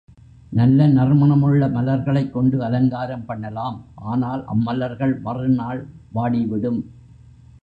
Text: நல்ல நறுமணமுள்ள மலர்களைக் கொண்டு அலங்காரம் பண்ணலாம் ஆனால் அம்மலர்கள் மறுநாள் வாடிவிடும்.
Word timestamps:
நல்ல 0.51 0.87
நறுமணமுள்ள 0.87 1.67
மலர்களைக் 1.69 2.33
கொண்டு 2.33 2.63
அலங்காரம் 2.63 3.25
பண்ணலாம் 3.25 3.77
ஆனால் 3.95 4.43
அம்மலர்கள் 4.45 5.21
மறுநாள் 5.21 5.81
வாடிவிடும். 6.15 6.81